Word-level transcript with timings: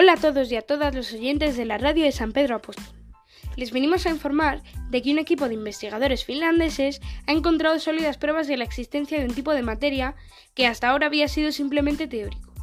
Hola 0.00 0.12
a 0.12 0.16
todos 0.16 0.52
y 0.52 0.54
a 0.54 0.62
todas 0.62 0.94
los 0.94 1.12
oyentes 1.12 1.56
de 1.56 1.64
la 1.64 1.76
radio 1.76 2.04
de 2.04 2.12
San 2.12 2.30
Pedro 2.30 2.54
Apóstol. 2.54 2.84
Les 3.56 3.72
venimos 3.72 4.06
a 4.06 4.10
informar 4.10 4.62
de 4.90 5.02
que 5.02 5.10
un 5.10 5.18
equipo 5.18 5.48
de 5.48 5.54
investigadores 5.54 6.24
finlandeses 6.24 7.00
ha 7.26 7.32
encontrado 7.32 7.80
sólidas 7.80 8.16
pruebas 8.16 8.46
de 8.46 8.56
la 8.56 8.62
existencia 8.62 9.18
de 9.18 9.24
un 9.24 9.34
tipo 9.34 9.52
de 9.52 9.62
materia 9.62 10.14
que 10.54 10.68
hasta 10.68 10.88
ahora 10.88 11.08
había 11.08 11.26
sido 11.26 11.50
simplemente 11.50 12.06
teórico. 12.06 12.54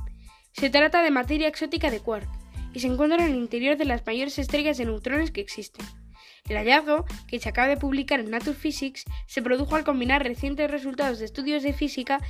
Se 0.54 0.70
trata 0.70 1.02
de 1.02 1.12
materia 1.12 1.50
exótica 1.50 1.92
de 1.92 2.00
quark 2.00 2.30
y 2.74 2.80
se 2.80 2.88
encuentra 2.88 3.26
en 3.26 3.34
el 3.34 3.38
interior 3.38 3.76
de 3.76 3.84
las 3.84 4.06
mayores 4.06 4.40
estrellas 4.40 4.78
de 4.78 4.86
neutrones 4.86 5.32
que 5.32 5.42
existen. 5.42 5.86
El 6.48 6.56
hallazgo, 6.56 7.04
que 7.28 7.40
se 7.40 7.50
acaba 7.50 7.68
de 7.68 7.76
publicar 7.76 8.22
en 8.22 8.30
Nature 8.30 8.56
Physics, 8.56 9.04
se 9.28 9.42
produjo 9.42 9.76
al 9.76 9.84
combinar 9.84 10.24
recientes 10.24 10.72
resultados 10.72 11.20
de 11.20 11.26
estudios 11.26 11.64
de 11.64 11.74
física 11.74 12.22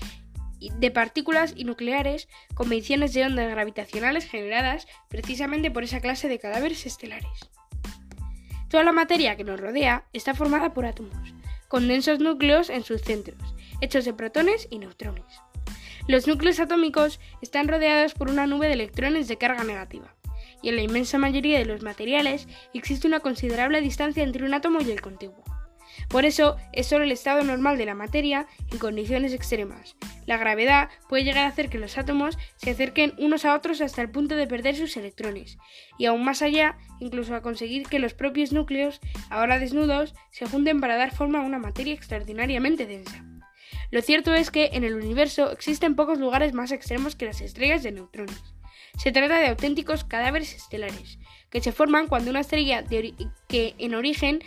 de 0.60 0.92
partículas 0.92 1.54
y 1.56 1.64
nucleares 1.66 2.28
con 2.54 2.70
mediciones 2.70 3.14
de 3.14 3.26
ondas 3.26 3.50
gravitacionales 3.50 4.26
generadas 4.26 4.88
precisamente 5.10 5.72
por 5.72 5.84
esa 5.84 6.00
clase 6.00 6.28
de 6.28 6.40
cadáveres 6.40 6.86
estelares. 6.86 7.50
Toda 8.70 8.84
la 8.84 8.92
materia 8.92 9.36
que 9.38 9.44
nos 9.44 9.60
rodea 9.60 10.06
está 10.14 10.34
formada 10.34 10.74
por 10.74 10.86
átomos, 10.86 11.34
con 11.68 11.88
densos 11.88 12.20
núcleos 12.20 12.70
en 12.70 12.84
sus 12.84 13.02
centros, 13.02 13.56
hechos 13.82 14.06
de 14.06 14.14
protones 14.14 14.68
y 14.70 14.80
neutrones. 14.80 15.26
Los 16.08 16.28
núcleos 16.28 16.60
atómicos 16.60 17.20
están 17.42 17.68
rodeados 17.68 18.14
por 18.14 18.30
una 18.30 18.48
nube 18.48 18.68
de 18.68 18.74
electrones 18.74 19.28
de 19.28 19.38
carga 19.38 19.64
negativa, 19.64 20.16
y 20.62 20.70
en 20.70 20.76
la 20.76 20.82
inmensa 20.82 21.18
mayoría 21.18 21.60
de 21.60 21.66
los 21.66 21.84
materiales 21.84 22.48
existe 22.74 23.08
una 23.08 23.20
considerable 23.20 23.82
distancia 23.82 24.24
entre 24.24 24.46
un 24.46 24.54
átomo 24.54 24.82
y 24.82 24.92
el 24.92 25.02
contiguo. 25.02 25.44
Por 26.10 26.26
eso 26.26 26.58
es 26.72 26.88
solo 26.88 27.04
el 27.04 27.12
estado 27.12 27.44
normal 27.44 27.78
de 27.78 27.86
la 27.86 27.96
materia 27.96 28.48
en 28.72 28.78
condiciones 28.78 29.34
extremas. 29.34 29.96
La 30.26 30.38
gravedad 30.38 30.90
puede 31.10 31.24
llegar 31.24 31.46
a 31.46 31.50
hacer 31.50 31.70
que 31.70 31.78
los 31.78 31.98
átomos 31.98 32.38
se 32.58 32.72
acerquen 32.72 33.14
unos 33.18 33.46
a 33.46 33.56
otros 33.56 33.82
hasta 33.82 34.02
el 34.02 34.10
punto 34.10 34.36
de 34.36 34.48
perder 34.48 34.76
sus 34.76 34.98
electrones, 34.98 35.58
y 35.98 36.06
aún 36.06 36.24
más 36.24 36.42
allá, 36.42 36.78
incluso 37.00 37.36
a 37.36 37.42
conseguir 37.42 37.88
que 37.88 38.00
los 38.00 38.14
propios 38.14 38.52
núcleos, 38.52 39.02
ahora 39.30 39.60
desnudos, 39.60 40.16
se 40.32 40.46
junten 40.46 40.82
para 40.82 40.96
dar 40.96 41.12
forma 41.12 41.40
a 41.40 41.46
una 41.46 41.60
materia 41.60 41.94
extraordinariamente 41.94 42.86
densa. 42.86 43.24
Lo 43.92 44.02
cierto 44.02 44.34
es 44.34 44.52
que 44.52 44.72
en 44.74 44.84
el 44.84 44.96
universo 44.96 45.52
existen 45.52 45.96
pocos 45.96 46.20
lugares 46.20 46.54
más 46.54 46.72
extremos 46.72 47.16
que 47.16 47.26
las 47.26 47.42
estrellas 47.42 47.84
de 47.84 47.92
neutrones. 47.92 48.42
Se 48.98 49.12
trata 49.12 49.40
de 49.40 49.48
auténticos 49.48 50.06
cadáveres 50.06 50.56
estelares, 50.56 51.20
que 51.50 51.62
se 51.62 51.72
forman 51.72 52.08
cuando 52.08 52.32
una 52.32 52.40
estrella 52.40 52.84
que 53.48 53.76
en 53.78 53.96
origen 53.96 54.40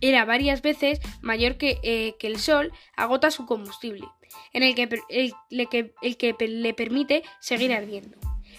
era 0.00 0.24
varias 0.24 0.62
veces 0.62 1.00
mayor 1.20 1.56
que, 1.56 1.78
eh, 1.82 2.14
que, 2.18 2.26
el 2.26 2.38
Sol, 2.38 2.72
agota 2.96 3.30
su 3.30 3.46
combustible, 3.46 4.06
en 4.52 4.62
el 4.62 4.74
que, 4.74 4.88
el, 5.08 5.68
que, 5.68 5.92
el 6.02 6.16
que 6.16 6.34
le 6.48 6.74
permite 6.74 7.22
seguir 7.40 7.72
ardiendo. 7.72 8.16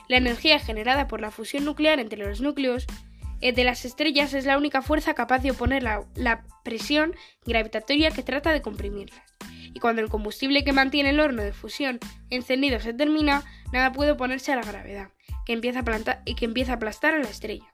La 0.08 0.18
energía 0.18 0.60
generada 0.60 1.08
por 1.08 1.22
la 1.22 1.32
fusión 1.32 1.66
nuclear 1.66 2.00
entre 2.00 2.20
los 2.20 2.42
núcleos 2.42 2.88
eh, 3.42 3.54
de 3.54 3.64
las 3.64 3.86
estrellas 3.86 4.34
es 4.34 4.46
la 4.46 4.58
única 4.58 4.82
fuerza 4.82 5.14
capaz 5.14 5.40
de 5.40 5.52
oponer 5.52 5.84
la, 5.84 6.06
la 6.16 6.46
presión 6.64 7.16
gravitatoria 7.46 8.12
que 8.12 8.24
trata 8.24 8.52
de 8.52 8.62
comprimirlas. 8.62 9.22
Y 9.74 9.80
cuando 9.80 10.02
el 10.02 10.10
combustible 10.10 10.64
que 10.64 10.74
mantiene 10.74 11.12
el 11.12 11.20
horno 11.20 11.44
de 11.44 11.54
fusión 11.54 12.00
encendido 12.30 12.80
se 12.80 12.94
termina, 12.94 13.44
nada 13.72 13.92
puede 13.92 14.12
oponerse 14.12 14.52
a 14.52 14.56
la 14.56 14.64
gravedad, 14.64 15.10
que 15.46 15.54
empieza 15.54 15.80
a, 15.80 16.22
y 16.26 16.36
que 16.36 16.46
empieza 16.46 16.74
a 16.74 16.76
aplastar 16.76 17.14
a 17.14 17.20
la 17.20 17.30
estrella. 17.30 17.74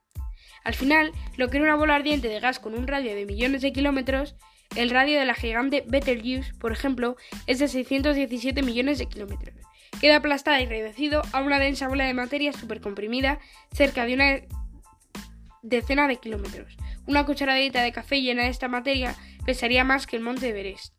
Al 0.66 0.74
final, 0.74 1.12
lo 1.38 1.48
que 1.48 1.58
era 1.58 1.68
una 1.68 1.76
bola 1.76 1.96
ardiente 1.96 2.28
de 2.28 2.40
gas 2.40 2.60
con 2.60 2.74
un 2.74 2.88
radio 2.88 3.16
de 3.16 3.28
millones 3.28 3.62
de 3.62 3.72
kilómetros, 3.72 4.36
el 4.76 4.90
radio 4.90 5.20
de 5.20 5.26
la 5.26 5.36
gigante 5.36 5.84
Betelgeuse, 5.88 6.56
por 6.56 6.72
ejemplo, 6.72 7.16
es 7.46 7.60
de 7.60 7.68
617 7.68 8.64
millones 8.64 8.98
de 8.98 9.06
kilómetros. 9.06 9.56
Queda 10.02 10.18
aplastada 10.18 10.60
y 10.60 10.66
reducido 10.66 11.22
a 11.34 11.42
una 11.42 11.60
densa 11.60 11.88
bola 11.88 12.06
de 12.06 12.16
materia 12.16 12.52
supercomprimida 12.52 13.40
cerca 13.72 14.06
de 14.06 14.16
una 14.16 14.42
decena 15.62 16.08
de 16.08 16.18
kilómetros. 16.18 16.76
Una 17.06 17.28
cucharadita 17.28 17.84
de 17.84 17.92
café 17.92 18.22
llena 18.22 18.44
de 18.44 18.50
esta 18.50 18.68
materia 18.68 19.16
pesaría 19.46 19.84
más 19.84 20.08
que 20.08 20.16
el 20.16 20.24
monte 20.24 20.50
Everest. 20.50 20.96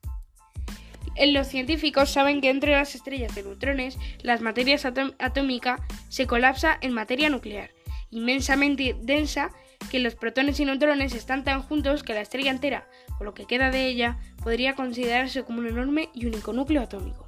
Los 1.19 1.49
científicos 1.49 2.11
saben 2.11 2.41
que 2.41 2.51
entre 2.51 2.73
las 2.73 2.95
estrellas 2.95 3.35
de 3.35 3.43
neutrones, 3.43 3.99
las 4.23 4.43
materias 4.43 4.87
atómicas 4.87 5.81
se 6.09 6.29
colapsa 6.29 6.79
en 6.81 6.93
materia 6.93 7.31
nuclear 7.31 7.76
inmensamente 8.11 8.97
densa 9.01 9.51
que 9.91 9.99
los 9.99 10.15
protones 10.15 10.59
y 10.61 10.65
neutrones 10.65 11.15
están 11.15 11.45
tan 11.45 11.63
juntos 11.63 12.03
que 12.03 12.15
la 12.15 12.21
estrella 12.21 12.51
entera, 12.51 12.89
o 13.21 13.25
lo 13.25 13.35
que 13.35 13.47
queda 13.47 13.71
de 13.71 13.87
ella, 13.87 14.19
podría 14.43 14.75
considerarse 14.75 15.45
como 15.45 15.61
un 15.61 15.67
enorme 15.67 16.11
y 16.15 16.27
único 16.27 16.53
núcleo 16.53 16.83
atómico. 16.83 17.26